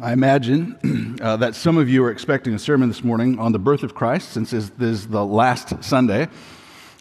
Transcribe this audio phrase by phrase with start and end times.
[0.00, 3.58] I imagine uh, that some of you are expecting a sermon this morning on the
[3.58, 6.28] birth of Christ, since this is the last Sunday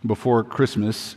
[0.04, 1.16] before Christmas.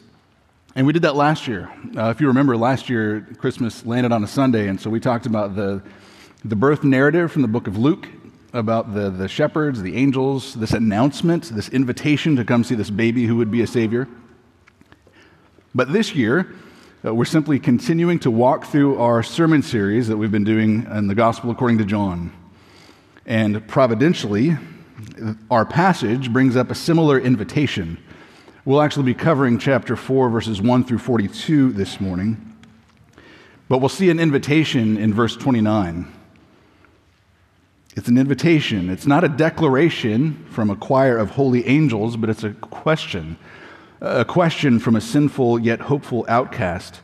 [0.74, 1.72] And we did that last year.
[1.96, 5.24] Uh, if you remember, last year Christmas landed on a Sunday, and so we talked
[5.24, 5.82] about the,
[6.44, 8.06] the birth narrative from the book of Luke,
[8.52, 13.24] about the, the shepherds, the angels, this announcement, this invitation to come see this baby
[13.24, 14.06] who would be a Savior.
[15.74, 16.52] But this year,
[17.02, 21.06] uh, we're simply continuing to walk through our sermon series that we've been doing in
[21.06, 22.30] the Gospel according to John.
[23.24, 24.58] And providentially,
[25.50, 27.96] our passage brings up a similar invitation.
[28.66, 32.54] We'll actually be covering chapter 4, verses 1 through 42 this morning.
[33.70, 36.12] But we'll see an invitation in verse 29.
[37.96, 38.90] It's an invitation.
[38.90, 43.38] It's not a declaration from a choir of holy angels, but it's a question
[44.00, 47.00] a question from a sinful yet hopeful outcast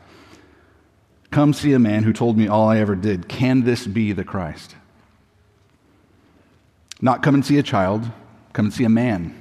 [1.31, 3.29] Come see a man who told me all I ever did.
[3.29, 4.75] Can this be the Christ?
[7.01, 8.11] Not come and see a child,
[8.53, 9.35] come and see a man.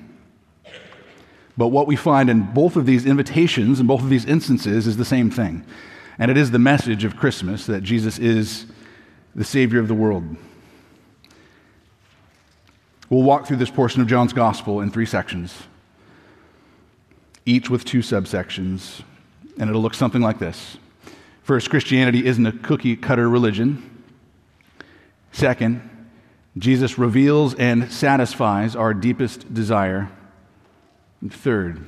[1.58, 4.98] But what we find in both of these invitations, in both of these instances, is
[4.98, 5.64] the same thing.
[6.20, 8.66] And it is the message of Christmas that Jesus is
[9.34, 10.36] the Savior of the world.
[13.10, 15.64] We'll walk through this portion of John's Gospel in three sections
[17.46, 19.02] each with two subsections,
[19.60, 20.78] and it'll look something like this.
[21.44, 24.04] First, Christianity isn't a cookie cutter religion.
[25.32, 25.88] Second,
[26.58, 30.10] Jesus reveals and satisfies our deepest desire.
[31.22, 31.86] And third,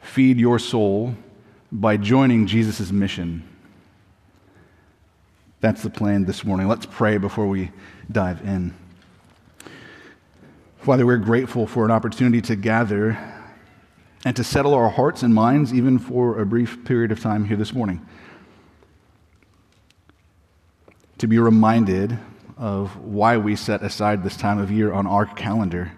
[0.00, 1.14] feed your soul
[1.70, 3.46] by joining Jesus' mission.
[5.60, 6.66] That's the plan this morning.
[6.66, 7.70] Let's pray before we
[8.10, 8.74] dive in.
[10.78, 13.31] Father, we're grateful for an opportunity to gather
[14.24, 17.56] and to settle our hearts and minds, even for a brief period of time here
[17.56, 18.06] this morning.
[21.18, 22.18] To be reminded
[22.56, 25.92] of why we set aside this time of year on our calendar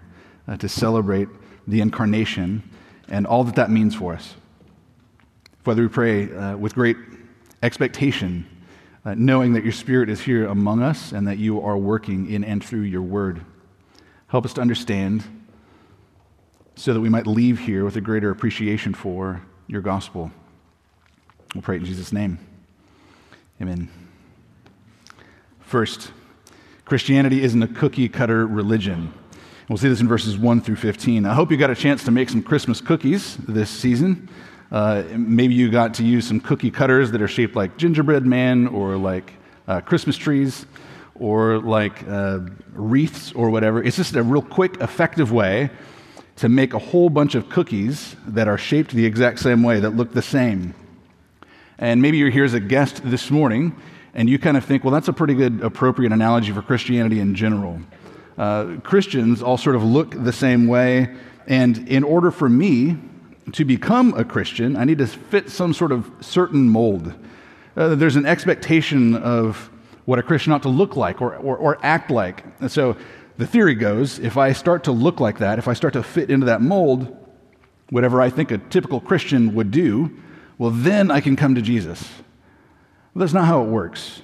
[0.47, 1.27] uh, to celebrate
[1.67, 2.63] the incarnation
[3.07, 4.35] and all that that means for us.
[5.63, 6.97] Father, we pray uh, with great
[7.61, 8.47] expectation,
[9.03, 12.43] uh, knowing that your Spirit is here among us and that you are working in
[12.43, 13.43] and through your word.
[14.27, 15.23] Help us to understand
[16.75, 20.31] so that we might leave here with a greater appreciation for your gospel.
[21.53, 22.37] We'll pray in Jesus' name.
[23.61, 23.89] Amen.
[25.61, 26.11] First,
[26.83, 29.13] Christianity isn't a cookie cutter religion.
[29.69, 31.25] We'll see this in verses 1 through 15.
[31.25, 34.29] I hope you got a chance to make some Christmas cookies this season.
[34.71, 38.67] Uh, maybe you got to use some cookie cutters that are shaped like gingerbread man
[38.67, 39.33] or like
[39.67, 40.65] uh, Christmas trees
[41.15, 42.39] or like uh,
[42.73, 43.81] wreaths or whatever.
[43.81, 45.69] It's just a real quick, effective way
[46.37, 49.91] to make a whole bunch of cookies that are shaped the exact same way, that
[49.91, 50.73] look the same.
[51.77, 53.75] And maybe you're here as a guest this morning,
[54.13, 57.35] and you kind of think, well, that's a pretty good, appropriate analogy for Christianity in
[57.35, 57.79] general.
[58.37, 61.15] Uh, Christians all sort of look the same way,
[61.47, 62.97] and in order for me
[63.53, 67.13] to become a Christian, I need to fit some sort of certain mold.
[67.77, 69.69] Uh, there's an expectation of
[70.05, 72.43] what a Christian ought to look like or, or, or act like.
[72.59, 72.95] And so
[73.37, 76.29] the theory goes if I start to look like that, if I start to fit
[76.29, 77.15] into that mold,
[77.89, 80.11] whatever I think a typical Christian would do,
[80.57, 82.01] well, then I can come to Jesus.
[83.13, 84.21] Well, that's not how it works.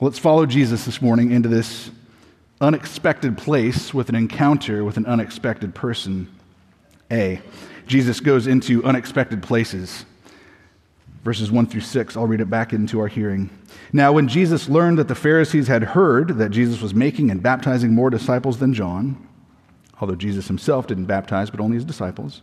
[0.00, 1.90] Let's follow Jesus this morning into this
[2.60, 6.28] unexpected place with an encounter with an unexpected person.
[7.10, 7.40] A.
[7.86, 10.04] Jesus goes into unexpected places
[11.24, 12.16] verses 1 through 6.
[12.16, 13.50] I'll read it back into our hearing.
[13.92, 17.94] Now, when Jesus learned that the Pharisees had heard that Jesus was making and baptizing
[17.94, 19.26] more disciples than John,
[20.00, 22.42] although Jesus himself didn't baptize, but only his disciples,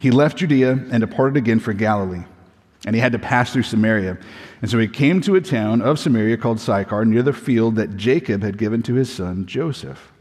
[0.00, 2.24] he left Judea and departed again for Galilee.
[2.84, 4.18] And he had to pass through Samaria.
[4.62, 7.96] And so he came to a town of Samaria called Sychar, near the field that
[7.96, 10.12] Jacob had given to his son Joseph.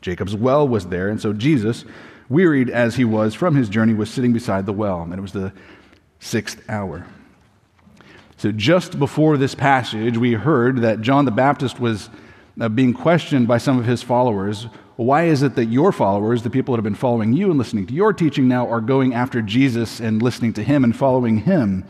[0.00, 1.84] Jacob's well was there, and so Jesus,
[2.28, 5.02] wearied as he was from his journey, was sitting beside the well.
[5.02, 5.52] And it was the
[6.20, 7.06] sixth hour.
[8.36, 12.08] So, just before this passage, we heard that John the Baptist was
[12.60, 14.68] uh, being questioned by some of his followers.
[14.96, 17.86] Why is it that your followers, the people that have been following you and listening
[17.86, 21.84] to your teaching now, are going after Jesus and listening to him and following him?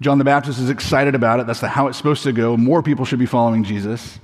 [0.00, 1.46] John the Baptist is excited about it.
[1.46, 2.56] That's the, how it's supposed to go.
[2.56, 4.18] More people should be following Jesus.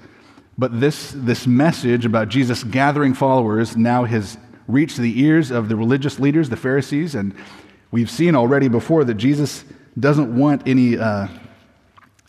[0.59, 4.37] But this, this message about Jesus gathering followers now has
[4.67, 7.33] reached the ears of the religious leaders, the Pharisees, and
[7.91, 9.65] We've seen already before that Jesus
[9.99, 11.29] doesn't want any uh,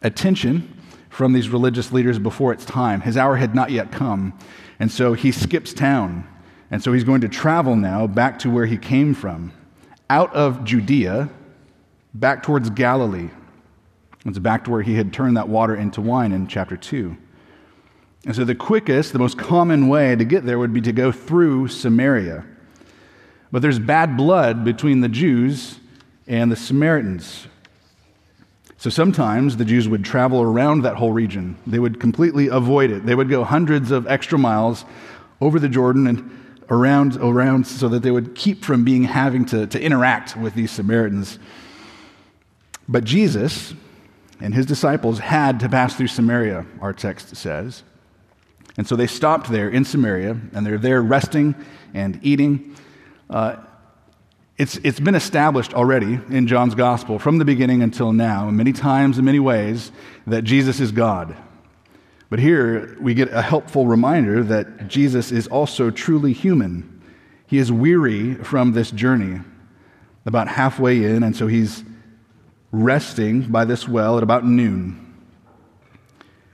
[0.01, 0.75] attention
[1.09, 3.01] from these religious leaders before it's time.
[3.01, 4.37] His hour had not yet come.
[4.79, 6.27] And so he skips town.
[6.71, 9.51] And so he's going to travel now back to where he came from,
[10.09, 11.29] out of Judea,
[12.13, 13.29] back towards Galilee.
[14.25, 17.17] It's back to where he had turned that water into wine in chapter 2.
[18.25, 21.11] And so the quickest, the most common way to get there would be to go
[21.11, 22.45] through Samaria.
[23.51, 25.79] But there's bad blood between the Jews
[26.27, 27.47] and the Samaritans.
[28.77, 31.57] So sometimes the Jews would travel around that whole region.
[31.67, 33.05] They would completely avoid it.
[33.05, 34.85] They would go hundreds of extra miles
[35.41, 39.67] over the Jordan and around, around so that they would keep from being having to,
[39.67, 41.39] to interact with these Samaritans.
[42.87, 43.73] But Jesus
[44.39, 47.83] and his disciples had to pass through Samaria, our text says.
[48.77, 51.53] And so they stopped there in Samaria, and they're there resting
[51.93, 52.75] and eating.
[53.29, 53.57] Uh,
[54.57, 59.17] it's, it's been established already in John's gospel from the beginning until now, many times
[59.17, 59.91] in many ways,
[60.27, 61.35] that Jesus is God.
[62.29, 67.01] But here we get a helpful reminder that Jesus is also truly human.
[67.47, 69.39] He is weary from this journey,
[70.25, 71.83] about halfway in, and so he's
[72.71, 75.05] resting by this well at about noon.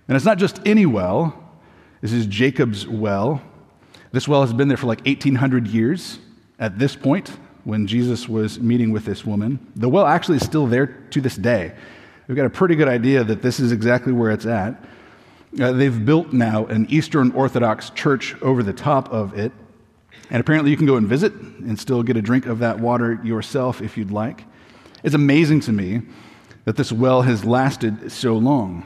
[0.07, 1.42] And it's not just any well,
[2.01, 3.42] this is Jacob's well.
[4.12, 6.19] This well has been there for like 1,800 years
[6.60, 7.30] at this point
[7.63, 9.60] when Jesus was meeting with this woman.
[9.75, 11.74] The well actually is still there to this day.
[12.28, 14.84] We've got a pretty good idea that this is exactly where it's at.
[15.60, 19.52] Uh, they've built now an Eastern Orthodox church over the top of it.
[20.30, 23.19] And apparently, you can go and visit and still get a drink of that water
[23.24, 24.44] yourself if you'd like.
[25.04, 26.01] It's amazing to me
[26.66, 28.86] that this well has lasted so long.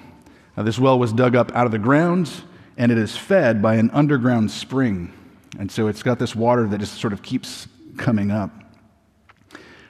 [0.57, 2.29] Now, this well was dug up out of the ground
[2.77, 5.13] and it is fed by an underground spring.
[5.57, 7.67] And so it's got this water that just sort of keeps
[7.97, 8.51] coming up.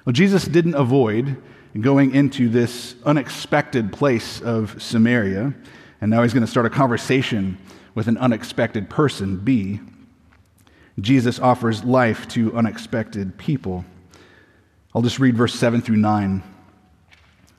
[0.05, 1.41] Well, Jesus didn't avoid
[1.79, 5.53] going into this unexpected place of Samaria.
[6.01, 7.57] And now he's going to start a conversation
[7.93, 9.79] with an unexpected person, B.
[10.99, 13.85] Jesus offers life to unexpected people.
[14.93, 16.43] I'll just read verse 7 through 9.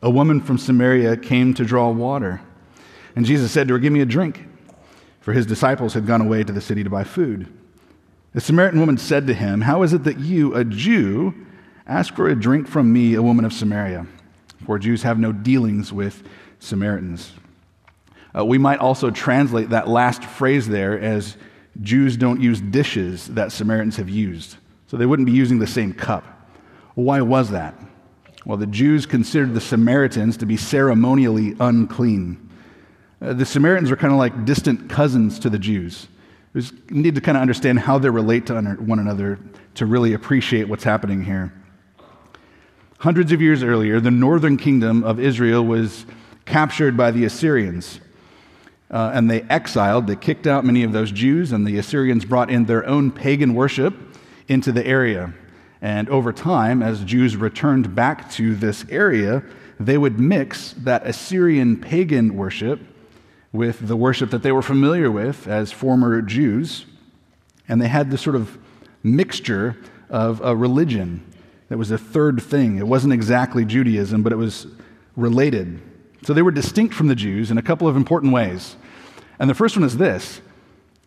[0.03, 2.41] A woman from Samaria came to draw water,
[3.15, 4.47] and Jesus said to her, Give me a drink,
[5.21, 7.53] for his disciples had gone away to the city to buy food.
[8.33, 11.35] The Samaritan woman said to him, How is it that you, a Jew,
[11.87, 14.07] ask for a drink from me, a woman of Samaria?
[14.65, 16.23] For Jews have no dealings with
[16.61, 17.33] Samaritans.
[18.37, 21.37] Uh, we might also translate that last phrase there as
[21.83, 24.57] Jews don't use dishes that Samaritans have used.
[24.87, 26.25] So they wouldn't be using the same cup.
[26.95, 27.75] Why was that?
[28.47, 32.49] Well, the Jews considered the Samaritans to be ceremonially unclean.
[33.21, 36.07] Uh, the Samaritans were kind of like distant cousins to the Jews.
[36.53, 39.39] We need to kind of understand how they relate to one another
[39.75, 41.53] to really appreciate what's happening here.
[42.99, 46.05] Hundreds of years earlier, the northern kingdom of Israel was
[46.45, 48.01] captured by the Assyrians.
[48.91, 52.51] Uh, and they exiled, they kicked out many of those Jews, and the Assyrians brought
[52.51, 53.95] in their own pagan worship
[54.49, 55.33] into the area.
[55.81, 59.45] And over time, as Jews returned back to this area,
[59.79, 62.81] they would mix that Assyrian pagan worship
[63.53, 66.87] with the worship that they were familiar with as former Jews.
[67.69, 68.59] And they had this sort of
[69.03, 69.77] mixture
[70.09, 71.25] of a religion
[71.69, 72.79] that was a third thing.
[72.79, 74.67] It wasn't exactly Judaism, but it was
[75.17, 75.81] related.
[76.23, 78.77] So they were distinct from the Jews in a couple of important ways.
[79.39, 80.41] And the first one is this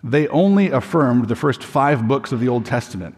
[0.04, 3.16] they only affirmed the first five books of the Old Testament.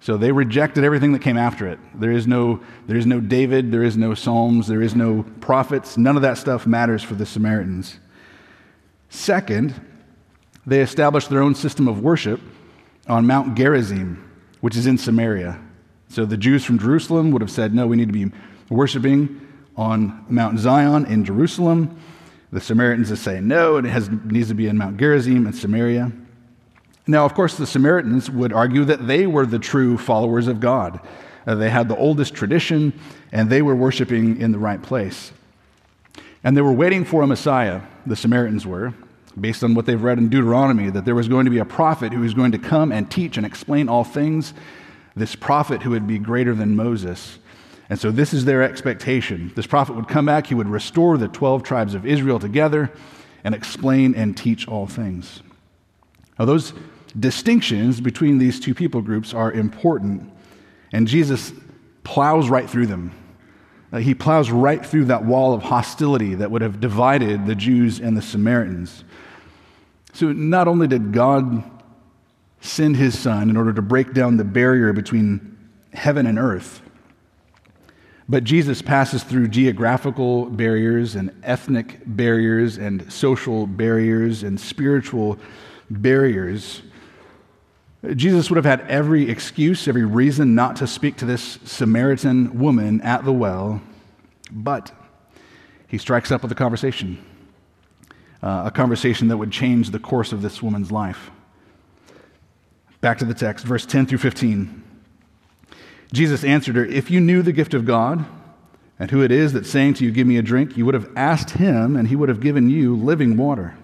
[0.00, 1.78] So they rejected everything that came after it.
[1.94, 5.98] There is no, there is no David, there is no Psalms, there is no prophets.
[5.98, 7.98] None of that stuff matters for the Samaritans.
[9.16, 9.74] Second,
[10.66, 12.38] they established their own system of worship
[13.08, 14.22] on Mount Gerizim,
[14.60, 15.58] which is in Samaria.
[16.08, 18.30] So the Jews from Jerusalem would have said, no, we need to be
[18.68, 19.40] worshiping
[19.74, 21.98] on Mount Zion in Jerusalem.
[22.52, 26.12] The Samaritans would say, no, it has, needs to be in Mount Gerizim in Samaria.
[27.06, 31.00] Now, of course, the Samaritans would argue that they were the true followers of God.
[31.46, 32.92] Uh, they had the oldest tradition,
[33.32, 35.32] and they were worshiping in the right place.
[36.44, 38.92] And they were waiting for a Messiah, the Samaritans were,
[39.38, 42.12] based on what they've read in Deuteronomy, that there was going to be a prophet
[42.12, 44.54] who was going to come and teach and explain all things,
[45.14, 47.38] this prophet who would be greater than Moses.
[47.88, 49.52] And so, this is their expectation.
[49.54, 52.90] This prophet would come back, he would restore the 12 tribes of Israel together
[53.44, 55.42] and explain and teach all things.
[56.38, 56.72] Now, those
[57.18, 60.30] distinctions between these two people groups are important,
[60.92, 61.52] and Jesus
[62.02, 63.12] plows right through them.
[63.92, 68.00] Uh, he plows right through that wall of hostility that would have divided the Jews
[68.00, 69.04] and the Samaritans.
[70.16, 71.62] So, not only did God
[72.62, 75.58] send his son in order to break down the barrier between
[75.92, 76.80] heaven and earth,
[78.26, 85.38] but Jesus passes through geographical barriers and ethnic barriers and social barriers and spiritual
[85.90, 86.80] barriers.
[88.14, 93.02] Jesus would have had every excuse, every reason not to speak to this Samaritan woman
[93.02, 93.82] at the well,
[94.50, 94.92] but
[95.88, 97.22] he strikes up with a conversation,
[98.42, 101.30] uh, a conversation that would change the course of this woman's life.
[103.00, 104.82] Back to the text, verse 10 through 15.
[106.12, 108.24] Jesus answered her, If you knew the gift of God
[108.98, 111.10] and who it is that's saying to you, Give me a drink, you would have
[111.16, 113.76] asked him, and he would have given you living water.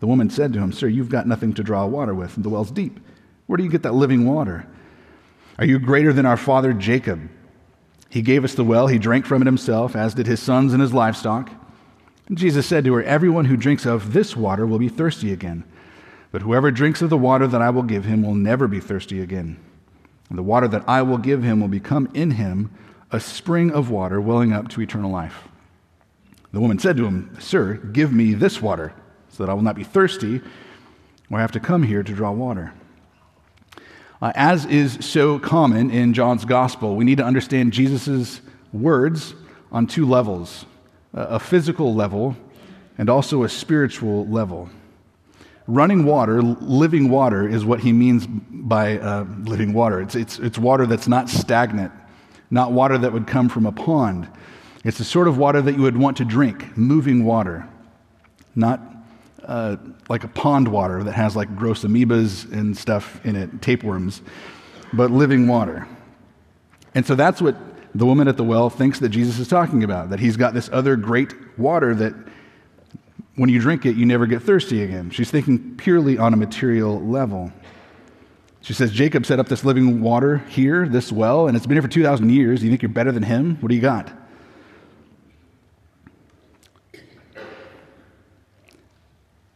[0.00, 2.48] The woman said to him, Sir, you've got nothing to draw water with, and the
[2.48, 2.98] well's deep.
[3.46, 4.66] Where do you get that living water?
[5.58, 7.28] Are you greater than our father Jacob?
[8.08, 10.80] He gave us the well, he drank from it himself, as did his sons and
[10.80, 11.50] his livestock.
[12.32, 15.64] Jesus said to her, Everyone who drinks of this water will be thirsty again.
[16.30, 19.20] But whoever drinks of the water that I will give him will never be thirsty
[19.20, 19.58] again.
[20.28, 22.70] And the water that I will give him will become in him
[23.10, 25.48] a spring of water welling up to eternal life.
[26.52, 28.92] The woman said to him, Sir, give me this water,
[29.28, 30.40] so that I will not be thirsty
[31.30, 32.72] or have to come here to draw water.
[34.22, 38.40] Uh, as is so common in John's gospel, we need to understand Jesus'
[38.72, 39.34] words
[39.72, 40.66] on two levels
[41.12, 42.36] a physical level
[42.98, 44.68] and also a spiritual level.
[45.66, 50.00] Running water, living water, is what he means by uh, living water.
[50.00, 51.92] It's, it's, it's water that's not stagnant,
[52.50, 54.28] not water that would come from a pond.
[54.84, 57.68] It's the sort of water that you would want to drink, moving water,
[58.54, 58.80] not
[59.44, 59.76] uh,
[60.08, 64.22] like a pond water that has like gross amoebas and stuff in it, tapeworms,
[64.92, 65.86] but living water.
[66.94, 67.56] And so that's what
[67.94, 70.68] the woman at the well thinks that Jesus is talking about, that he's got this
[70.72, 72.14] other great water that
[73.36, 75.10] when you drink it, you never get thirsty again.
[75.10, 77.52] She's thinking purely on a material level.
[78.60, 81.82] She says, Jacob set up this living water here, this well, and it's been here
[81.82, 82.62] for 2,000 years.
[82.62, 83.56] You think you're better than him?
[83.60, 84.12] What do you got?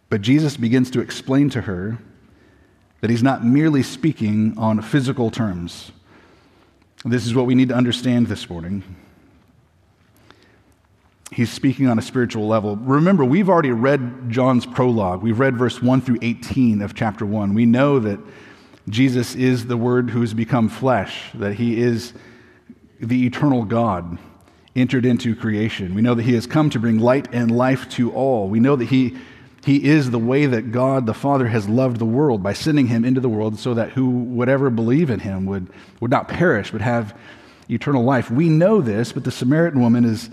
[0.09, 1.99] But Jesus begins to explain to her
[3.01, 5.93] that he's not merely speaking on physical terms.
[7.05, 8.83] This is what we need to understand this morning
[11.35, 12.77] he's speaking on a spiritual level.
[12.77, 15.21] Remember, we've already read John's prologue.
[15.21, 17.55] We've read verse 1 through 18 of chapter 1.
[17.55, 18.21] We know that
[18.89, 22.13] Jesus is the Word who has become flesh, that he is
[23.01, 24.19] the eternal God
[24.77, 25.95] entered into creation.
[25.95, 28.49] We know that he has come to bring light and life to all.
[28.49, 29.17] We know that he,
[29.65, 33.05] he is the way that God the Father has loved the world by sending him
[33.05, 35.69] into the world so that who would ever believe in him would,
[36.01, 37.17] would not perish but have
[37.71, 38.31] eternal life.
[38.31, 40.29] We know this, but the Samaritan woman is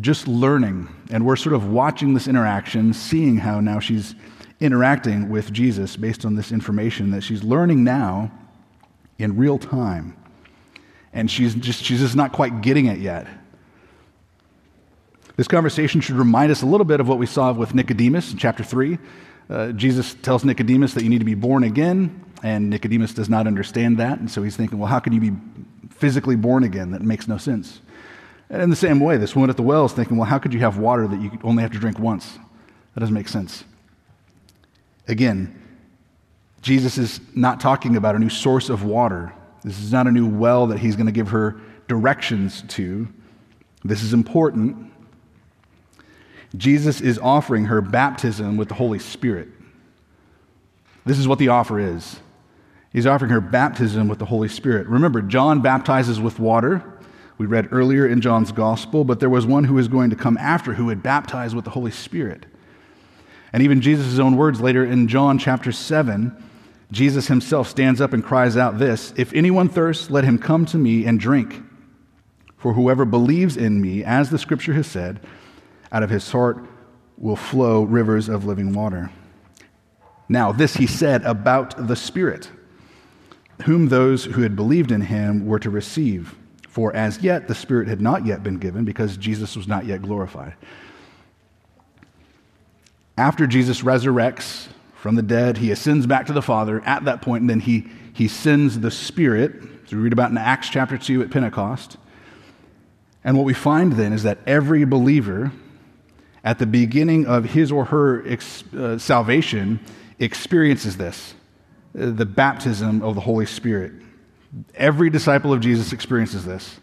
[0.00, 0.88] just learning.
[1.10, 4.14] And we're sort of watching this interaction, seeing how now she's
[4.60, 8.30] interacting with Jesus based on this information that she's learning now
[9.18, 10.16] in real time.
[11.12, 13.26] And she's just, she's just not quite getting it yet.
[15.38, 18.38] This conversation should remind us a little bit of what we saw with Nicodemus in
[18.38, 18.98] chapter 3.
[19.48, 23.46] Uh, Jesus tells Nicodemus that you need to be born again, and Nicodemus does not
[23.46, 24.18] understand that.
[24.18, 25.36] And so he's thinking, well, how can you be
[25.90, 26.90] physically born again?
[26.90, 27.80] That makes no sense.
[28.50, 30.52] And in the same way, this woman at the well is thinking, well, how could
[30.52, 32.36] you have water that you only have to drink once?
[32.94, 33.62] That doesn't make sense.
[35.06, 35.56] Again,
[36.62, 39.32] Jesus is not talking about a new source of water.
[39.62, 43.06] This is not a new well that he's going to give her directions to.
[43.84, 44.87] This is important.
[46.56, 49.48] Jesus is offering her baptism with the Holy Spirit.
[51.04, 52.20] This is what the offer is.
[52.92, 54.86] He's offering her baptism with the Holy Spirit.
[54.86, 56.98] Remember, John baptizes with water
[57.38, 60.36] we read earlier in John's gospel, but there was one who was going to come
[60.38, 62.46] after who would baptize with the Holy Spirit.
[63.52, 66.44] And even Jesus' own words later in John chapter 7,
[66.90, 70.76] Jesus himself stands up and cries out this If anyone thirsts, let him come to
[70.76, 71.62] me and drink.
[72.56, 75.20] For whoever believes in me, as the scripture has said,
[75.92, 76.66] out of his heart
[77.16, 79.10] will flow rivers of living water.
[80.28, 82.50] Now, this he said about the Spirit,
[83.64, 86.36] whom those who had believed in him were to receive.
[86.68, 90.02] For as yet the Spirit had not yet been given because Jesus was not yet
[90.02, 90.54] glorified.
[93.16, 97.40] After Jesus resurrects from the dead, he ascends back to the Father at that point,
[97.40, 101.22] and then he, he sends the Spirit, as we read about in Acts chapter 2
[101.22, 101.96] at Pentecost.
[103.24, 105.50] And what we find then is that every believer
[106.44, 109.80] at the beginning of his or her ex, uh, salvation
[110.18, 111.34] experiences this
[111.94, 113.92] the baptism of the Holy Spirit.
[114.74, 116.78] Every disciple of Jesus experiences this.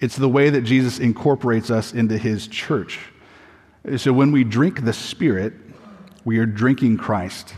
[0.00, 2.98] It's the way that Jesus incorporates us into his church.
[3.96, 5.54] So when we drink the Spirit,
[6.24, 7.54] we are drinking Christ.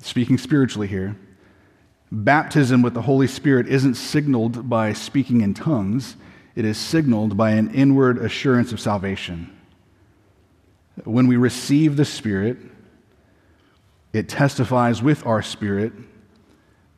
[0.00, 1.16] Speaking spiritually here,
[2.10, 6.16] baptism with the Holy Spirit isn't signaled by speaking in tongues,
[6.56, 9.54] it is signaled by an inward assurance of salvation.
[11.04, 12.56] When we receive the Spirit,
[14.14, 15.92] it testifies with our spirit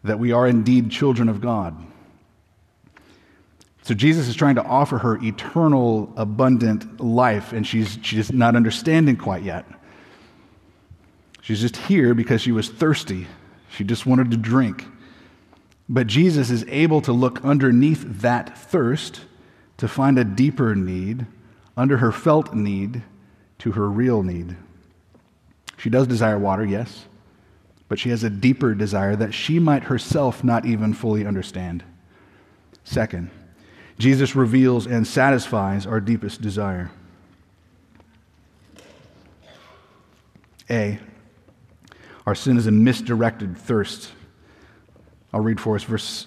[0.04, 1.76] that we are indeed children of God.
[3.82, 9.16] So Jesus is trying to offer her eternal, abundant life, and she's, she's not understanding
[9.16, 9.64] quite yet.
[11.40, 13.26] She's just here because she was thirsty.
[13.70, 14.84] She just wanted to drink.
[15.88, 19.22] But Jesus is able to look underneath that thirst
[19.78, 21.26] to find a deeper need,
[21.76, 23.02] under her felt need,
[23.58, 24.56] to her real need.
[25.76, 27.06] She does desire water, yes,
[27.88, 31.84] but she has a deeper desire that she might herself not even fully understand.
[32.84, 33.30] Second,
[33.98, 36.90] Jesus reveals and satisfies our deepest desire.
[40.70, 40.98] A,
[42.26, 44.12] our sin is a misdirected thirst.
[45.32, 46.26] I'll read for us verse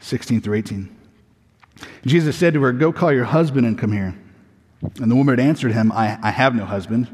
[0.00, 1.03] 16 through 18.
[2.06, 4.14] Jesus said to her, Go call your husband and come here.
[5.00, 7.08] And the woman had answered him, I, I have no husband.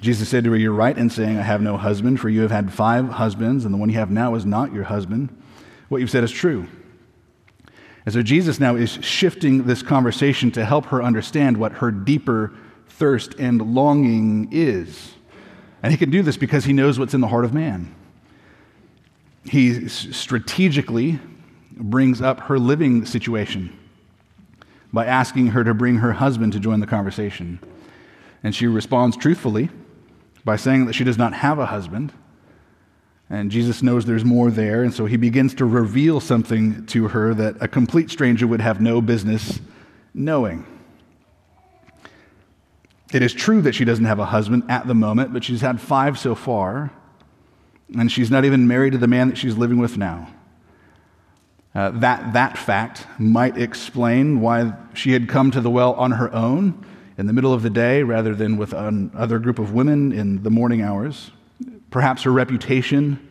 [0.00, 2.50] Jesus said to her, You're right in saying, I have no husband, for you have
[2.50, 5.34] had five husbands, and the one you have now is not your husband.
[5.88, 6.66] What you've said is true.
[8.06, 12.52] And so Jesus now is shifting this conversation to help her understand what her deeper
[12.88, 15.14] thirst and longing is.
[15.82, 17.94] And he can do this because he knows what's in the heart of man.
[19.44, 21.18] He strategically
[21.82, 23.76] brings up her living situation
[24.92, 27.60] by asking her to bring her husband to join the conversation.
[28.42, 29.70] And she responds truthfully
[30.44, 32.12] by saying that she does not have a husband.
[33.28, 37.32] And Jesus knows there's more there, and so he begins to reveal something to her
[37.34, 39.60] that a complete stranger would have no business
[40.12, 40.66] knowing.
[43.12, 45.80] It is true that she doesn't have a husband at the moment, but she's had
[45.80, 46.90] five so far,
[47.96, 50.28] and she's not even married to the man that she's living with now.
[51.74, 56.32] Uh, that, that fact might explain why she had come to the well on her
[56.34, 56.84] own
[57.16, 60.50] in the middle of the day rather than with another group of women in the
[60.50, 61.30] morning hours.
[61.90, 63.28] Perhaps her reputation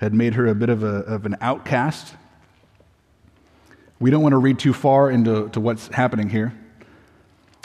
[0.00, 2.14] had made her a bit of, a, of an outcast.
[4.00, 6.52] We don't want to read too far into to what's happening here.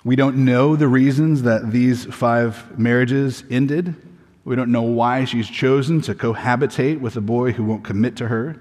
[0.04, 3.96] We don't know the reasons that these five marriages ended.
[4.44, 8.28] We don't know why she's chosen to cohabitate with a boy who won't commit to
[8.28, 8.60] her.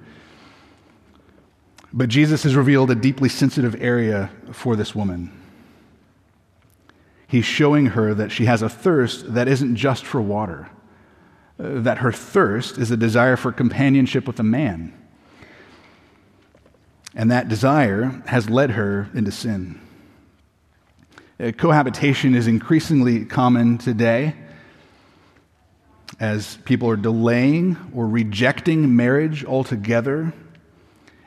[1.92, 5.32] But Jesus has revealed a deeply sensitive area for this woman.
[7.26, 10.68] He's showing her that she has a thirst that isn't just for water,
[11.58, 14.92] uh, that her thirst is a desire for companionship with a man.
[17.14, 19.80] And that desire has led her into sin.
[21.40, 24.34] Uh, cohabitation is increasingly common today
[26.18, 30.32] as people are delaying or rejecting marriage altogether.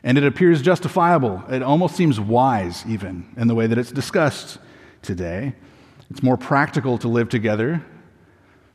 [0.04, 1.44] And it appears justifiable.
[1.50, 4.58] It almost seems wise, even, in the way that it's discussed
[5.02, 5.54] today.
[6.10, 7.84] It's more practical to live together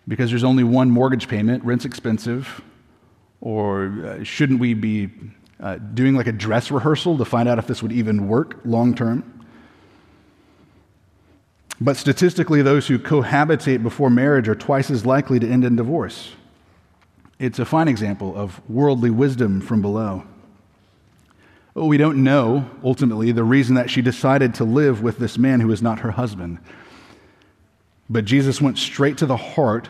[0.08, 2.62] because there's only one mortgage payment, rent's expensive.
[3.40, 5.10] Or uh, shouldn't we be
[5.60, 8.94] uh, doing like a dress rehearsal to find out if this would even work long
[8.94, 9.34] term?
[11.80, 16.32] But statistically, those who cohabitate before marriage are twice as likely to end in divorce.
[17.38, 20.24] It's a fine example of worldly wisdom from below.
[21.86, 25.70] We don't know, ultimately, the reason that she decided to live with this man who
[25.70, 26.58] is not her husband.
[28.10, 29.88] But Jesus went straight to the heart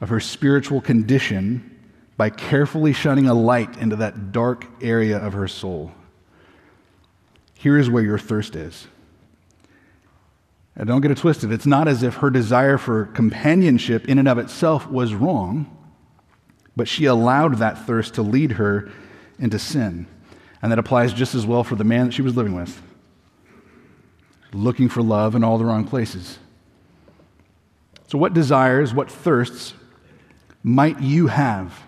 [0.00, 1.72] of her spiritual condition
[2.16, 5.92] by carefully shining a light into that dark area of her soul.
[7.54, 8.86] Here is where your thirst is.
[10.76, 11.52] And don't get it twisted.
[11.52, 15.70] It's not as if her desire for companionship in and of itself was wrong,
[16.76, 18.90] but she allowed that thirst to lead her
[19.38, 20.06] into sin.
[20.66, 22.82] And that applies just as well for the man that she was living with,
[24.52, 26.40] looking for love in all the wrong places.
[28.08, 29.74] So, what desires, what thirsts
[30.64, 31.84] might you have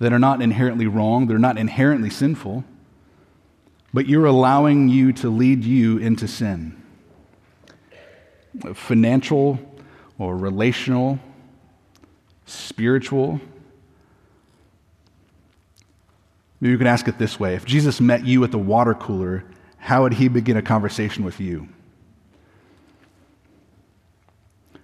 [0.00, 2.62] that are not inherently wrong, they're not inherently sinful,
[3.90, 6.76] but you're allowing you to lead you into sin?
[8.74, 9.58] financial
[10.18, 11.18] or relational,
[12.44, 13.40] spiritual.
[16.60, 19.44] Maybe you can ask it this way If Jesus met you at the water cooler,
[19.78, 21.68] how would he begin a conversation with you?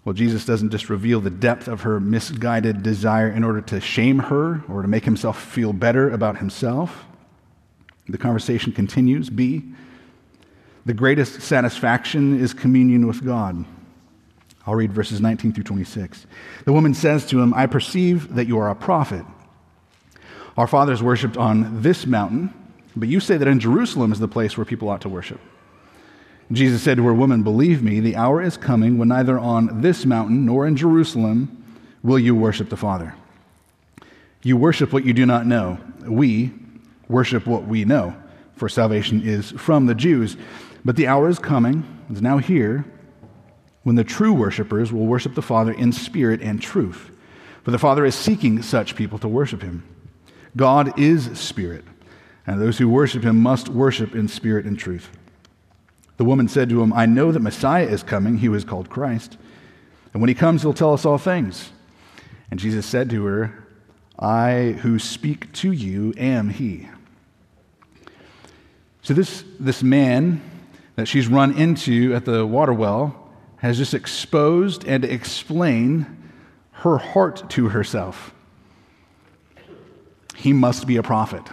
[0.04, 4.18] Well, Jesus doesn't just reveal the depth of her misguided desire in order to shame
[4.18, 7.04] her or to make himself feel better about himself.
[8.08, 9.30] The conversation continues.
[9.30, 9.62] B,
[10.84, 13.64] the greatest satisfaction is communion with God.
[14.66, 16.26] I'll read verses 19 through 26.
[16.64, 19.24] The woman says to him, I perceive that you are a prophet.
[20.56, 22.52] Our fathers worshipped on this mountain,
[22.94, 25.40] but you say that in Jerusalem is the place where people ought to worship.
[26.50, 30.04] Jesus said to her, Woman, believe me, the hour is coming when neither on this
[30.04, 31.64] mountain nor in Jerusalem
[32.02, 33.14] will you worship the Father.
[34.42, 35.78] You worship what you do not know.
[36.06, 36.52] We
[37.08, 38.14] worship what we know
[38.62, 40.36] for salvation is from the Jews.
[40.84, 42.84] But the hour is coming, is now here,
[43.82, 47.10] when the true worshipers will worship the Father in spirit and truth.
[47.64, 49.82] For the Father is seeking such people to worship him.
[50.56, 51.84] God is spirit,
[52.46, 55.08] and those who worship him must worship in spirit and truth.
[56.16, 59.38] The woman said to him, I know that Messiah is coming, he is called Christ.
[60.12, 61.70] And when he comes, he'll tell us all things.
[62.50, 63.66] And Jesus said to her,
[64.18, 66.88] I who speak to you am he.
[69.00, 70.40] So, this, this man
[70.96, 76.06] that she's run into at the water well has just exposed and explained
[76.70, 78.34] her heart to herself.
[80.42, 81.44] He must be a prophet.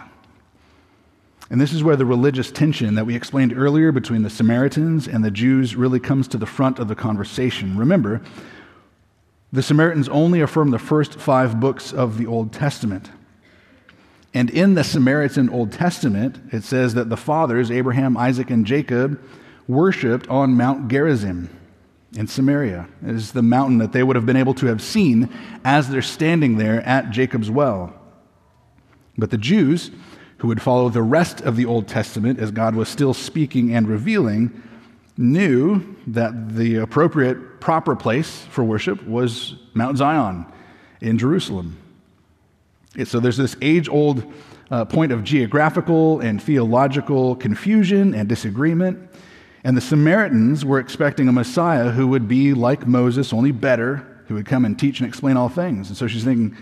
[1.48, 5.24] And this is where the religious tension that we explained earlier between the Samaritans and
[5.24, 7.78] the Jews really comes to the front of the conversation.
[7.78, 8.20] Remember,
[9.52, 13.10] the Samaritans only affirm the first five books of the Old Testament.
[14.34, 19.22] And in the Samaritan Old Testament, it says that the fathers, Abraham, Isaac, and Jacob,
[19.68, 21.48] worshiped on Mount Gerizim
[22.16, 22.88] in Samaria.
[23.06, 25.28] It is the mountain that they would have been able to have seen
[25.64, 27.94] as they're standing there at Jacob's well.
[29.20, 29.90] But the Jews,
[30.38, 33.86] who would follow the rest of the Old Testament as God was still speaking and
[33.86, 34.62] revealing,
[35.16, 40.46] knew that the appropriate, proper place for worship was Mount Zion
[41.00, 41.76] in Jerusalem.
[43.04, 44.24] So there's this age old
[44.70, 49.10] uh, point of geographical and theological confusion and disagreement.
[49.62, 54.34] And the Samaritans were expecting a Messiah who would be like Moses, only better, who
[54.34, 55.88] would come and teach and explain all things.
[55.88, 56.56] And so she's thinking,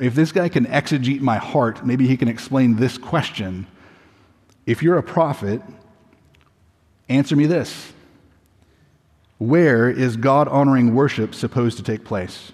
[0.00, 3.66] if this guy can exegete my heart, maybe he can explain this question.
[4.66, 5.62] If you're a prophet,
[7.08, 7.92] answer me this
[9.38, 12.52] Where is God honoring worship supposed to take place?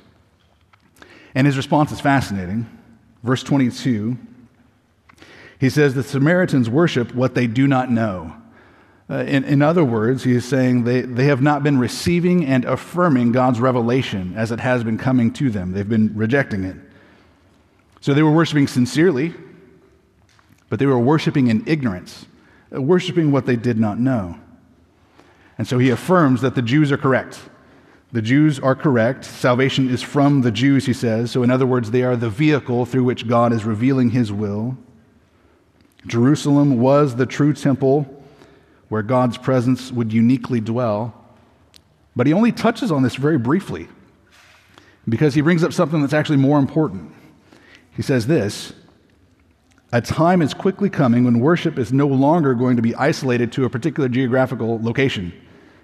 [1.34, 2.66] And his response is fascinating.
[3.22, 4.16] Verse 22,
[5.60, 8.34] he says, The Samaritans worship what they do not know.
[9.08, 12.64] Uh, in, in other words, he is saying they, they have not been receiving and
[12.64, 15.72] affirming God's revelation as it has been coming to them.
[15.72, 16.76] They've been rejecting it.
[18.06, 19.34] So they were worshiping sincerely,
[20.68, 22.26] but they were worshiping in ignorance,
[22.72, 24.38] uh, worshiping what they did not know.
[25.58, 27.40] And so he affirms that the Jews are correct.
[28.12, 29.24] The Jews are correct.
[29.24, 31.32] Salvation is from the Jews, he says.
[31.32, 34.78] So, in other words, they are the vehicle through which God is revealing his will.
[36.06, 38.06] Jerusalem was the true temple
[38.88, 41.12] where God's presence would uniquely dwell.
[42.14, 43.88] But he only touches on this very briefly
[45.08, 47.12] because he brings up something that's actually more important.
[47.96, 48.74] He says this
[49.92, 53.64] A time is quickly coming when worship is no longer going to be isolated to
[53.64, 55.32] a particular geographical location.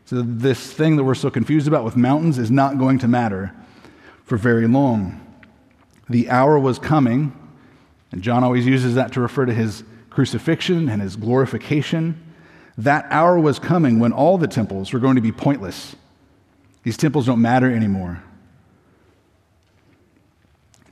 [0.04, 3.54] So, this thing that we're so confused about with mountains is not going to matter
[4.24, 5.20] for very long.
[6.10, 7.32] The hour was coming,
[8.10, 12.20] and John always uses that to refer to his crucifixion and his glorification.
[12.76, 15.96] That hour was coming when all the temples were going to be pointless.
[16.82, 18.22] These temples don't matter anymore.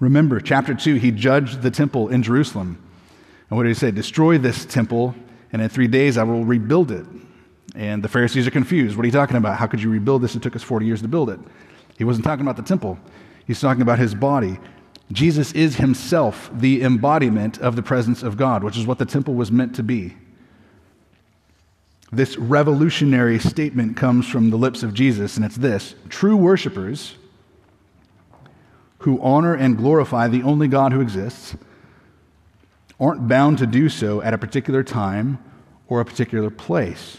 [0.00, 2.82] Remember, chapter 2, he judged the temple in Jerusalem.
[3.48, 3.90] And what did he say?
[3.90, 5.14] Destroy this temple,
[5.52, 7.06] and in three days I will rebuild it.
[7.74, 8.96] And the Pharisees are confused.
[8.96, 9.58] What are you talking about?
[9.58, 10.34] How could you rebuild this?
[10.34, 11.38] It took us 40 years to build it.
[11.98, 12.98] He wasn't talking about the temple,
[13.46, 14.58] he's talking about his body.
[15.12, 19.34] Jesus is himself the embodiment of the presence of God, which is what the temple
[19.34, 20.14] was meant to be.
[22.12, 27.16] This revolutionary statement comes from the lips of Jesus, and it's this True worshipers
[29.00, 31.56] who honor and glorify the only God who exists
[32.98, 35.38] aren't bound to do so at a particular time
[35.88, 37.18] or a particular place.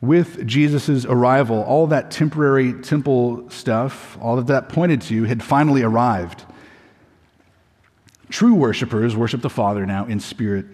[0.00, 5.82] With Jesus' arrival, all that temporary temple stuff, all of that pointed to, had finally
[5.82, 6.44] arrived.
[8.28, 10.66] True worshipers worship the Father now in spirit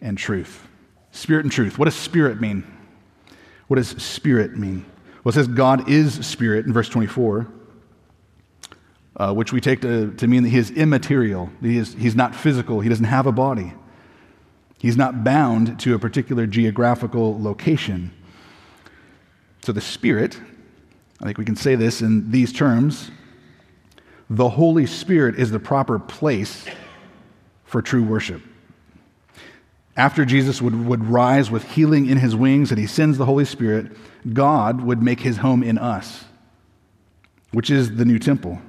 [0.00, 0.68] and truth.
[1.10, 1.76] Spirit and truth.
[1.76, 2.62] What does spirit mean?
[3.66, 4.84] What does spirit mean?
[5.24, 7.48] Well, it says God is spirit in verse 24,
[9.16, 11.50] uh, which we take to, to mean that he is immaterial.
[11.60, 12.80] He is, he's not physical.
[12.80, 13.72] He doesn't have a body.
[14.78, 18.10] He's not bound to a particular geographical location.
[19.62, 20.38] So the Spirit,
[21.20, 23.10] I think we can say this in these terms
[24.30, 26.64] the Holy Spirit is the proper place
[27.64, 28.42] for true worship.
[29.96, 33.44] After Jesus would, would rise with healing in his wings and he sends the Holy
[33.44, 33.92] Spirit,
[34.32, 36.24] God would make his home in us,
[37.52, 38.60] which is the new temple.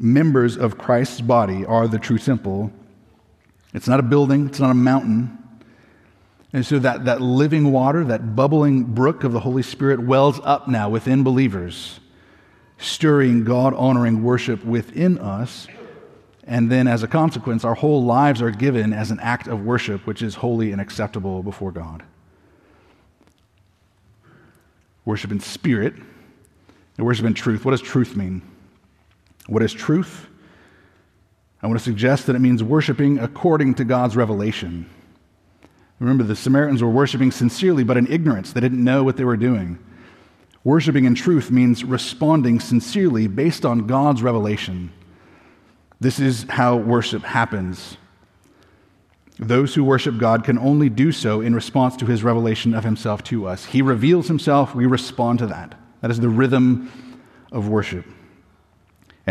[0.00, 2.72] Members of Christ's body are the true temple.
[3.74, 5.36] It's not a building, it's not a mountain.
[6.52, 10.66] And so that, that living water, that bubbling brook of the Holy Spirit wells up
[10.66, 12.00] now within believers,
[12.78, 15.68] stirring God honoring worship within us
[16.50, 20.04] And then, as a consequence, our whole lives are given as an act of worship,
[20.04, 22.02] which is holy and acceptable before God.
[25.04, 25.94] Worship in spirit
[26.96, 27.64] and worship in truth.
[27.64, 28.42] What does truth mean?
[29.50, 30.28] What is truth?
[31.60, 34.88] I want to suggest that it means worshiping according to God's revelation.
[35.98, 38.52] Remember, the Samaritans were worshiping sincerely, but in ignorance.
[38.52, 39.80] They didn't know what they were doing.
[40.62, 44.92] Worshipping in truth means responding sincerely based on God's revelation.
[45.98, 47.96] This is how worship happens.
[49.40, 53.24] Those who worship God can only do so in response to his revelation of himself
[53.24, 53.64] to us.
[53.64, 55.74] He reveals himself, we respond to that.
[56.02, 57.18] That is the rhythm
[57.50, 58.06] of worship.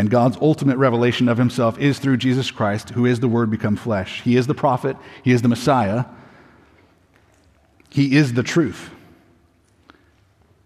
[0.00, 3.76] And God's ultimate revelation of himself is through Jesus Christ, who is the Word become
[3.76, 4.22] flesh.
[4.22, 6.06] He is the prophet, He is the Messiah,
[7.90, 8.88] He is the truth.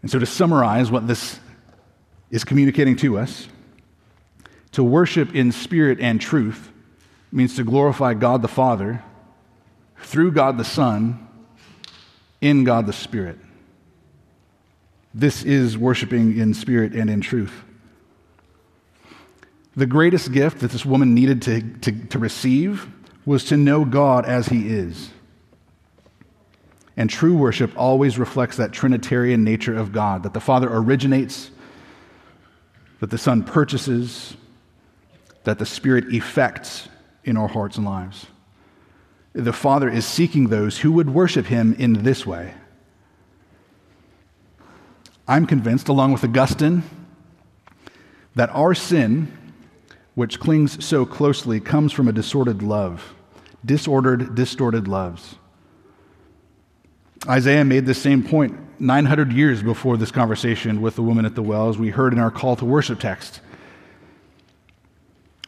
[0.02, 1.40] And so, to summarize what this
[2.30, 3.48] is communicating to us,
[4.70, 6.70] to worship in spirit and truth
[7.32, 9.02] means to glorify God the Father
[9.98, 11.26] through God the Son
[12.40, 13.40] in God the Spirit.
[15.12, 17.64] This is worshiping in spirit and in truth.
[19.76, 22.86] The greatest gift that this woman needed to, to, to receive
[23.26, 25.10] was to know God as He is.
[26.96, 31.50] And true worship always reflects that Trinitarian nature of God that the Father originates,
[33.00, 34.36] that the Son purchases,
[35.42, 36.88] that the Spirit effects
[37.24, 38.26] in our hearts and lives.
[39.32, 42.54] The Father is seeking those who would worship Him in this way.
[45.26, 46.84] I'm convinced, along with Augustine,
[48.36, 49.36] that our sin
[50.14, 53.14] which clings so closely comes from a disordered love,
[53.64, 55.36] disordered, distorted loves.
[57.28, 61.42] Isaiah made the same point 900 years before this conversation with the woman at the
[61.42, 63.40] well, as we heard in our call to worship text.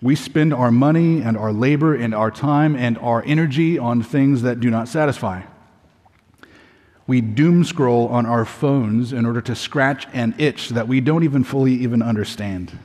[0.03, 4.43] We spend our money and our labor and our time and our energy on things
[4.43, 5.43] that do not satisfy.
[7.07, 11.25] We doom scroll on our phones in order to scratch an itch that we don't
[11.25, 12.79] even fully even understand.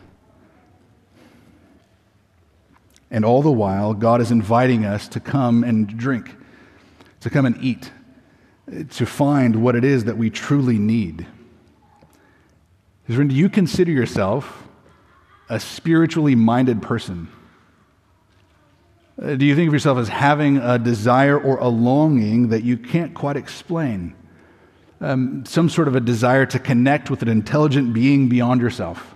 [3.11, 6.33] And all the while, God is inviting us to come and drink,
[7.19, 7.91] to come and eat,
[8.91, 11.27] to find what it is that we truly need.
[13.07, 14.67] Do you consider yourself
[15.49, 17.27] a spiritually minded person?
[19.21, 22.77] Uh, do you think of yourself as having a desire or a longing that you
[22.77, 24.15] can't quite explain?
[25.01, 29.15] Um, some sort of a desire to connect with an intelligent being beyond yourself?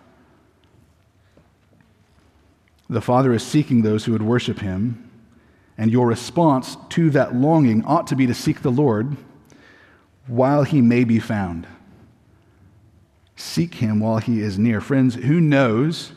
[2.89, 5.09] The Father is seeking those who would worship him,
[5.77, 9.17] and your response to that longing ought to be to seek the Lord
[10.27, 11.67] while he may be found.
[13.35, 14.79] Seek him while he is near.
[14.79, 16.13] Friends, who knows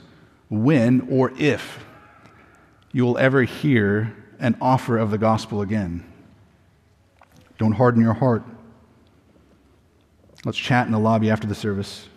[0.48, 1.84] when or if
[2.92, 6.04] you will ever hear an offer of the gospel again?
[7.58, 8.44] Don't harden your heart.
[10.44, 12.08] Let's chat in the lobby after the service.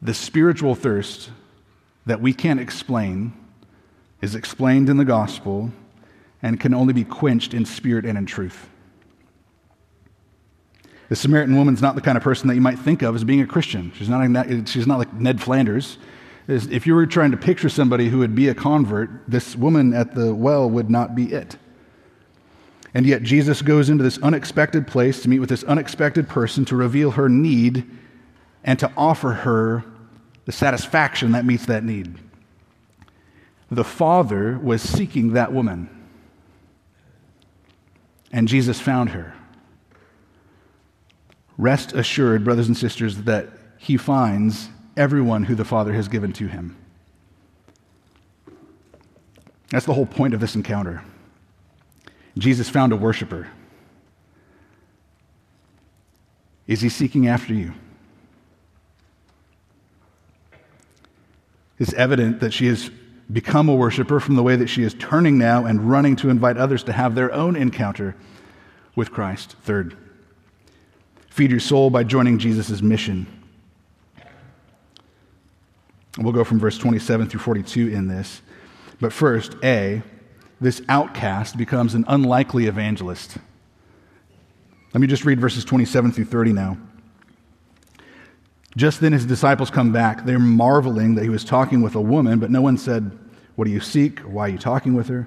[0.00, 1.30] The spiritual thirst
[2.06, 3.32] that we can't explain
[4.20, 5.70] is explained in the gospel
[6.42, 8.68] and can only be quenched in spirit and in truth.
[11.08, 13.40] The Samaritan woman's not the kind of person that you might think of as being
[13.40, 13.92] a Christian.
[13.96, 15.98] She's not, she's not like Ned Flanders.
[16.46, 20.14] If you were trying to picture somebody who would be a convert, this woman at
[20.14, 21.56] the well would not be it.
[22.94, 26.76] And yet, Jesus goes into this unexpected place to meet with this unexpected person to
[26.76, 27.88] reveal her need
[28.64, 29.84] and to offer her
[30.50, 32.12] the satisfaction that meets that need.
[33.70, 35.88] The Father was seeking that woman,
[38.32, 39.32] and Jesus found her.
[41.56, 46.48] Rest assured, brothers and sisters, that he finds everyone who the Father has given to
[46.48, 46.76] him.
[49.70, 51.04] That's the whole point of this encounter.
[52.36, 53.46] Jesus found a worshiper.
[56.66, 57.72] Is he seeking after you?
[61.80, 62.90] It's evident that she has
[63.32, 66.58] become a worshiper from the way that she is turning now and running to invite
[66.58, 68.14] others to have their own encounter
[68.94, 69.56] with Christ.
[69.62, 69.96] Third,
[71.30, 73.26] feed your soul by joining Jesus' mission.
[76.18, 78.42] We'll go from verse 27 through 42 in this.
[79.00, 80.02] But first, A,
[80.60, 83.38] this outcast becomes an unlikely evangelist.
[84.92, 86.76] Let me just read verses 27 through 30 now.
[88.76, 90.24] Just then his disciples come back.
[90.24, 93.10] They're marveling that he was talking with a woman, but no one said,
[93.56, 94.20] What do you seek?
[94.20, 95.26] Why are you talking with her?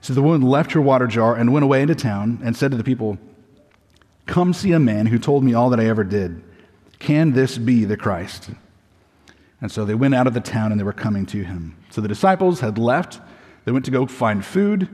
[0.00, 2.76] So the woman left her water jar and went away into town and said to
[2.76, 3.18] the people,
[4.26, 6.42] Come see a man who told me all that I ever did.
[6.98, 8.50] Can this be the Christ?
[9.60, 11.76] And so they went out of the town and they were coming to him.
[11.90, 13.20] So the disciples had left.
[13.64, 14.88] They went to go find food.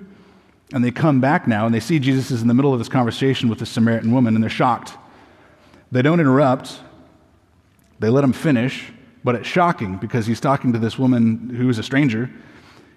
[0.72, 2.88] And they come back now and they see Jesus is in the middle of this
[2.88, 4.94] conversation with the Samaritan woman and they're shocked.
[5.90, 6.80] They don't interrupt,
[8.02, 11.78] they let him finish, but it's shocking because he's talking to this woman who is
[11.78, 12.28] a stranger,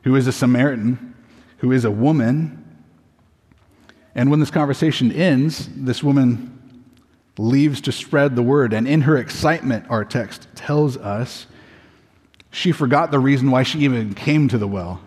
[0.03, 1.13] who is a Samaritan,
[1.59, 2.75] who is a woman.
[4.15, 6.83] And when this conversation ends, this woman
[7.37, 8.73] leaves to spread the word.
[8.73, 11.45] And in her excitement, our text tells us
[12.49, 15.01] she forgot the reason why she even came to the well.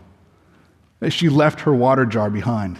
[1.08, 2.78] She left her water jar behind.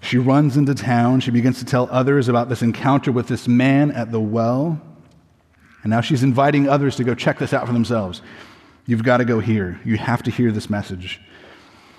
[0.00, 1.20] She runs into town.
[1.20, 4.80] She begins to tell others about this encounter with this man at the well.
[5.82, 8.22] And now she's inviting others to go check this out for themselves.
[8.86, 9.80] You've got to go here.
[9.84, 11.20] You have to hear this message.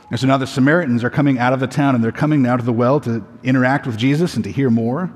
[0.09, 2.57] And so now the Samaritans are coming out of the town and they're coming now
[2.57, 5.13] to the well to interact with Jesus and to hear more.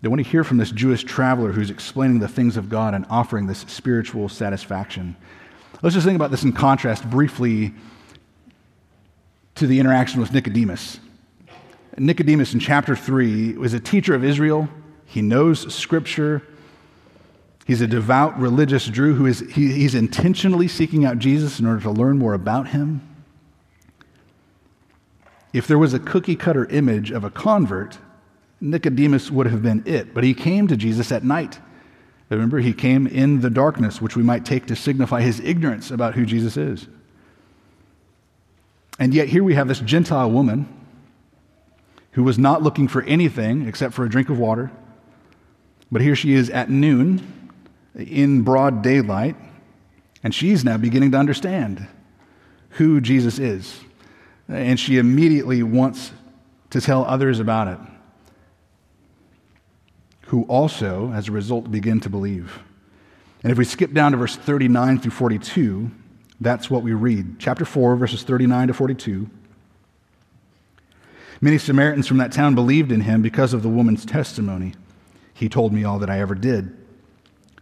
[0.00, 3.04] They want to hear from this Jewish traveler who's explaining the things of God and
[3.10, 5.16] offering this spiritual satisfaction.
[5.82, 7.74] Let's just think about this in contrast briefly
[9.58, 11.00] to the interaction with Nicodemus.
[11.96, 14.68] Nicodemus in chapter 3 was a teacher of Israel.
[15.04, 16.42] He knows scripture.
[17.66, 21.80] He's a devout religious Jew who is he, he's intentionally seeking out Jesus in order
[21.80, 23.02] to learn more about him.
[25.52, 27.98] If there was a cookie cutter image of a convert,
[28.60, 31.58] Nicodemus would have been it, but he came to Jesus at night.
[32.30, 36.14] Remember, he came in the darkness, which we might take to signify his ignorance about
[36.14, 36.86] who Jesus is.
[38.98, 40.68] And yet, here we have this Gentile woman
[42.12, 44.70] who was not looking for anything except for a drink of water.
[45.90, 47.50] But here she is at noon
[47.94, 49.36] in broad daylight,
[50.22, 51.86] and she's now beginning to understand
[52.70, 53.80] who Jesus is.
[54.48, 56.12] And she immediately wants
[56.70, 57.78] to tell others about it
[60.28, 62.58] who also, as a result, begin to believe.
[63.42, 65.90] And if we skip down to verse 39 through 42,
[66.40, 67.38] that's what we read.
[67.38, 69.28] Chapter 4, verses 39 to 42.
[71.40, 74.74] Many Samaritans from that town believed in him because of the woman's testimony.
[75.34, 76.76] He told me all that I ever did.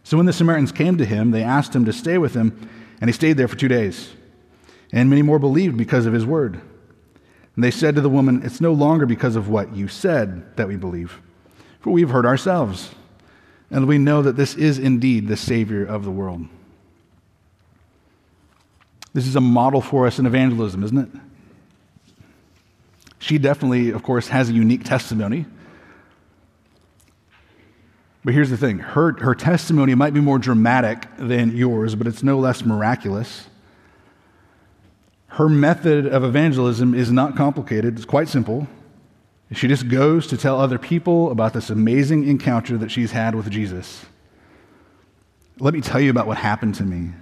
[0.03, 2.69] So when the Samaritans came to him, they asked him to stay with them,
[3.01, 4.13] and he stayed there for two days.
[4.93, 6.61] And many more believed because of his word.
[7.55, 10.69] And they said to the woman, It's no longer because of what you said that
[10.69, 11.21] we believe
[11.87, 12.91] for we've heard ourselves,
[13.71, 16.45] and we know that this is indeed the Savior of the world.
[19.17, 21.09] This is a model for us in evangelism, isn't it?
[23.19, 25.47] She definitely, of course, has a unique testimony.
[28.27, 32.23] But here's the thing her, her testimony might be more dramatic than yours, but it's
[32.23, 33.47] no less miraculous.
[35.29, 38.69] Her method of evangelism is not complicated, it's quite simple.
[39.51, 43.49] She just goes to tell other people about this amazing encounter that she's had with
[43.49, 44.05] Jesus.
[45.59, 47.13] Let me tell you about what happened to me.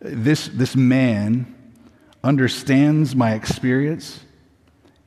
[0.00, 1.54] This, this man
[2.22, 4.20] understands my experience.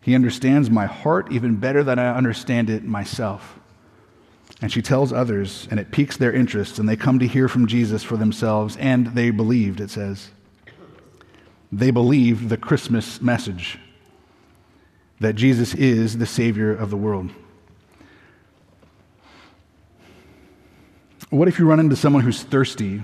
[0.02, 3.60] He understands my heart even better than I understand it myself.
[4.62, 7.68] And she tells others, and it piques their interest, and they come to hear from
[7.68, 10.32] Jesus for themselves, and they believed, it says.
[11.72, 13.78] They believed the Christmas message
[15.20, 17.30] that Jesus is the Savior of the world.
[21.30, 23.04] What if you run into someone who's thirsty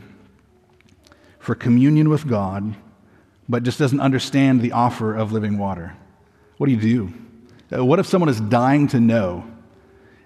[1.46, 2.76] for communion with God,
[3.48, 5.96] but just doesn't understand the offer of living water?
[6.58, 7.14] What do you do?
[7.72, 9.46] Uh, what if someone is dying to know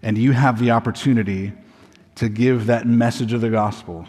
[0.02, 1.52] and you have the opportunity
[2.16, 4.08] to give that message of the gospel?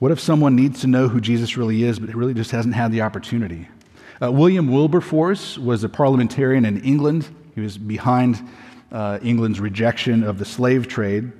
[0.00, 2.92] What if someone needs to know who Jesus really is, but really just hasn't had
[2.92, 3.68] the opportunity?
[4.20, 7.26] Uh, William Wilberforce was a parliamentarian in England.
[7.54, 8.46] He was behind
[8.92, 11.32] uh, England's rejection of the slave trade.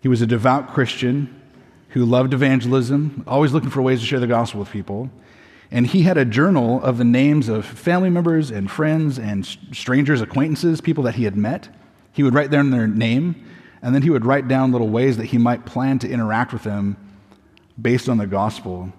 [0.00, 1.40] He was a devout Christian
[1.90, 5.10] who loved evangelism, always looking for ways to share the gospel with people.
[5.70, 10.20] And he had a journal of the names of family members and friends and strangers,
[10.20, 11.68] acquaintances, people that he had met.
[12.12, 13.44] He would write down their name,
[13.82, 16.64] and then he would write down little ways that he might plan to interact with
[16.64, 16.96] them
[17.80, 18.92] based on the gospel.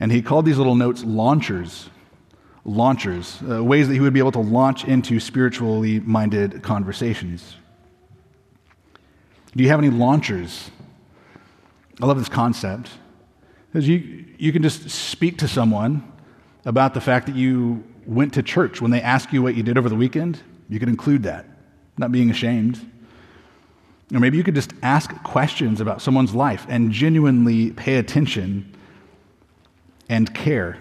[0.00, 1.88] And he called these little notes launchers,
[2.64, 7.56] launchers, uh, ways that he would be able to launch into spiritually minded conversations.
[9.54, 10.70] Do you have any launchers?
[12.00, 12.90] I love this concept.
[13.70, 16.10] Because you, you can just speak to someone
[16.64, 18.80] about the fact that you went to church.
[18.80, 21.46] When they ask you what you did over the weekend, you could include that,
[21.96, 22.80] not being ashamed.
[24.12, 28.74] Or maybe you could just ask questions about someone's life and genuinely pay attention
[30.08, 30.78] and care.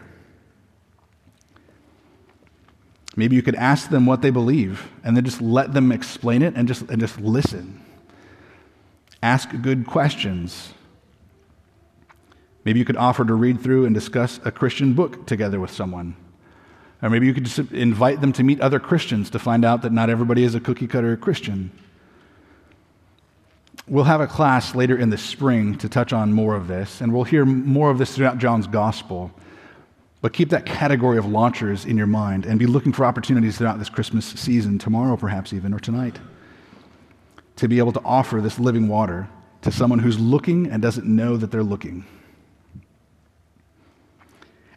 [3.16, 6.56] Maybe you could ask them what they believe and then just let them explain it
[6.56, 7.81] and just, and just listen.
[9.24, 10.74] Ask good questions.
[12.64, 16.16] Maybe you could offer to read through and discuss a Christian book together with someone.
[17.02, 19.92] Or maybe you could just invite them to meet other Christians to find out that
[19.92, 21.72] not everybody is a cookie cutter Christian.
[23.88, 27.12] We'll have a class later in the spring to touch on more of this, and
[27.12, 29.32] we'll hear more of this throughout John's gospel.
[30.22, 33.80] But keep that category of launchers in your mind and be looking for opportunities throughout
[33.80, 36.20] this Christmas season, tomorrow perhaps even, or tonight,
[37.58, 39.30] to be able to offer this living water
[39.62, 42.06] to someone who's looking and doesn't know that they're looking.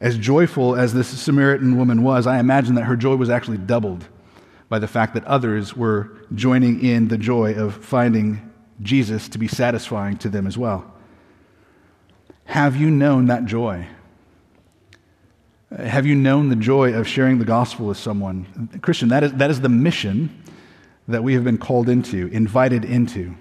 [0.00, 4.06] As joyful as this Samaritan woman was, I imagine that her joy was actually doubled
[4.68, 8.52] by the fact that others were joining in the joy of finding
[8.82, 10.92] Jesus to be satisfying to them as well.
[12.46, 13.86] Have you known that joy?
[15.74, 18.78] Have you known the joy of sharing the gospel with someone?
[18.82, 20.42] Christian, that is, that is the mission
[21.08, 23.34] that we have been called into, invited into.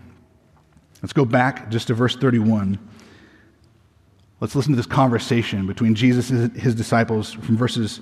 [1.02, 2.80] Let's go back just to verse 31.
[4.40, 8.02] Let's listen to this conversation between Jesus and his disciples from verses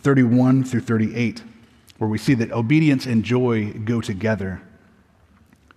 [0.00, 1.42] 31 through 38,
[1.98, 4.62] where we see that obedience and joy go together.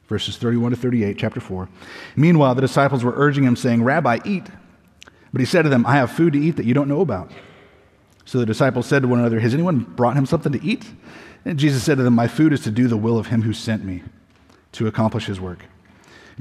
[0.07, 1.67] Verses 31 to 38, chapter 4.
[2.15, 4.45] Meanwhile, the disciples were urging him, saying, Rabbi, eat.
[5.33, 7.31] But he said to them, I have food to eat that you don't know about.
[8.23, 10.85] So the disciples said to one another, Has anyone brought him something to eat?
[11.45, 13.53] And Jesus said to them, My food is to do the will of him who
[13.53, 14.01] sent me,
[14.73, 15.63] to accomplish his work.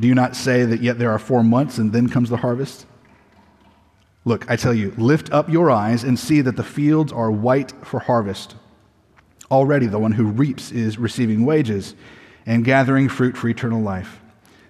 [0.01, 2.87] Do you not say that yet there are four months and then comes the harvest?
[4.25, 7.73] Look, I tell you, lift up your eyes and see that the fields are white
[7.85, 8.57] for harvest.
[9.51, 11.95] Already the one who reaps is receiving wages
[12.47, 14.21] and gathering fruit for eternal life,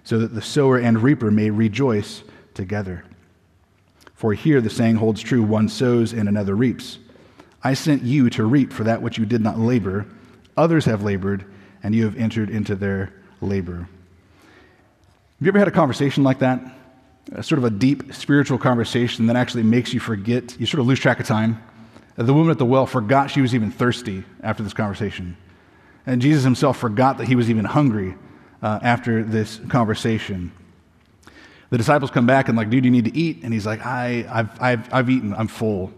[0.03, 2.23] so that the sower and reaper may rejoice
[2.53, 3.05] together.
[4.13, 6.99] For here the saying holds true one sows and another reaps.
[7.63, 10.05] I sent you to reap for that which you did not labor.
[10.57, 11.45] Others have labored,
[11.83, 13.77] and you have entered into their labor.
[13.77, 13.87] Have
[15.41, 16.61] you ever had a conversation like that?
[17.31, 20.87] a sort of a deep spiritual conversation that actually makes you forget, you sort of
[20.87, 21.61] lose track of time.
[22.17, 25.35] The woman at the well forgot she was even thirsty after this conversation.
[26.05, 28.15] And Jesus himself forgot that he was even hungry
[28.61, 30.51] uh, after this conversation.
[31.71, 33.39] The disciples come back and like, dude, you need to eat.
[33.43, 35.33] And he's like, I, I've, I've, I've eaten.
[35.33, 35.91] I'm full.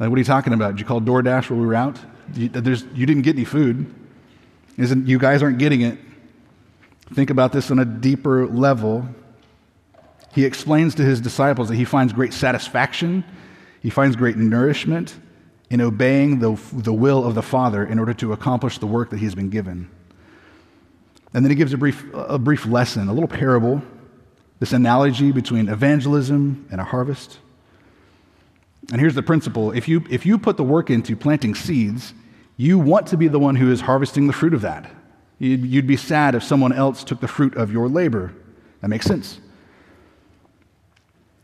[0.00, 0.72] Like, what are you talking about?
[0.72, 1.98] Did you call DoorDash while we were out?
[2.34, 2.50] You,
[2.94, 3.94] you didn't get any food.
[4.80, 5.98] Isn't, you guys aren't getting it.
[7.12, 9.08] Think about this on a deeper level
[10.32, 13.24] he explains to his disciples that he finds great satisfaction,
[13.80, 15.18] he finds great nourishment
[15.70, 19.18] in obeying the, the will of the Father in order to accomplish the work that
[19.18, 19.90] he's been given.
[21.32, 23.82] And then he gives a brief, a brief lesson, a little parable,
[24.58, 27.38] this analogy between evangelism and a harvest.
[28.90, 32.14] And here's the principle if you, if you put the work into planting seeds,
[32.60, 34.90] you want to be the one who is harvesting the fruit of that.
[35.38, 38.34] You'd, be sad if someone else took the fruit of your labor.
[38.82, 39.40] That makes sense.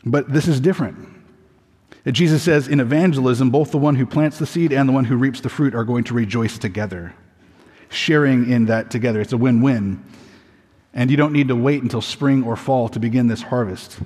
[0.05, 1.09] But this is different.
[2.05, 5.17] Jesus says in evangelism, both the one who plants the seed and the one who
[5.17, 7.15] reaps the fruit are going to rejoice together,
[7.89, 9.23] sharing in that together.
[9.23, 10.05] It's a win win.
[10.93, 14.01] And you don't need to wait until spring or fall to begin this harvest.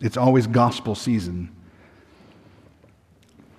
[0.00, 1.54] It's always gospel season.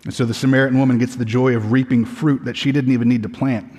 [0.05, 3.09] And so the Samaritan woman gets the joy of reaping fruit that she didn't even
[3.09, 3.71] need to plant.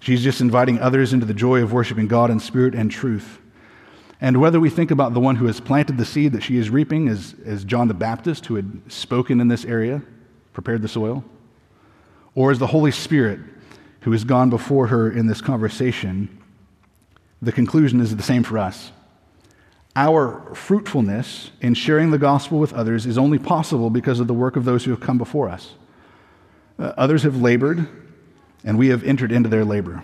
[0.00, 3.38] She's just inviting others into the joy of worshiping God in spirit and truth.
[4.20, 6.70] And whether we think about the one who has planted the seed that she is
[6.70, 10.02] reaping as, as John the Baptist, who had spoken in this area,
[10.52, 11.24] prepared the soil,
[12.34, 13.40] or as the Holy Spirit,
[14.00, 16.42] who has gone before her in this conversation,
[17.42, 18.92] the conclusion is the same for us.
[19.96, 24.56] Our fruitfulness in sharing the gospel with others is only possible because of the work
[24.56, 25.74] of those who have come before us.
[26.78, 27.86] Uh, others have labored,
[28.64, 30.02] and we have entered into their labor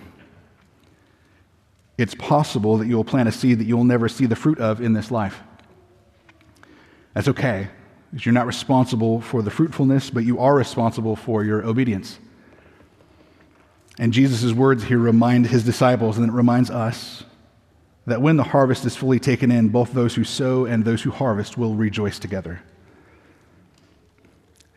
[2.00, 4.94] it's possible that you'll plant a seed that you'll never see the fruit of in
[4.94, 5.42] this life.
[7.12, 7.68] That's okay,
[8.10, 12.18] because you're not responsible for the fruitfulness, but you are responsible for your obedience.
[13.98, 17.24] And Jesus' words here remind his disciples, and it reminds us,
[18.10, 21.10] that when the harvest is fully taken in, both those who sow and those who
[21.10, 22.60] harvest will rejoice together.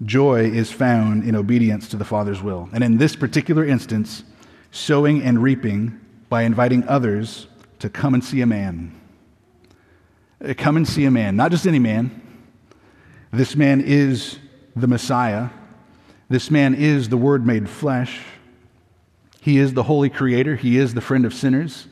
[0.03, 2.69] Joy is found in obedience to the Father's will.
[2.73, 4.23] And in this particular instance,
[4.71, 7.47] sowing and reaping by inviting others
[7.79, 8.99] to come and see a man.
[10.43, 12.21] Uh, come and see a man, not just any man.
[13.31, 14.37] This man is
[14.75, 15.49] the Messiah.
[16.29, 18.21] This man is the Word made flesh.
[19.41, 20.55] He is the holy creator.
[20.55, 21.87] He is the friend of sinners.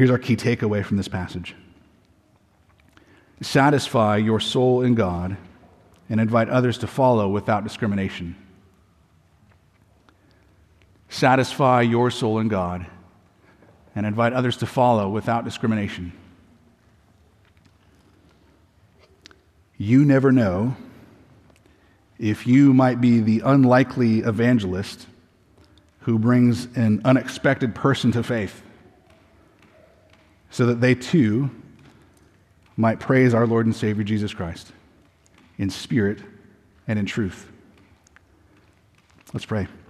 [0.00, 1.54] Here's our key takeaway from this passage
[3.42, 5.36] Satisfy your soul in God,
[6.08, 8.34] and invite others to follow without discrimination.
[11.10, 12.86] Satisfy your soul in God
[13.94, 16.14] and invite others to follow without discrimination.
[19.76, 20.76] You never know
[22.18, 25.06] if you might be the unlikely evangelist
[25.98, 28.62] who brings an unexpected person to faith
[30.50, 31.50] so that they too
[32.76, 34.72] might praise our Lord and Savior Jesus Christ
[35.58, 36.18] in spirit
[36.88, 37.48] and in truth.
[39.32, 39.68] Let's pray.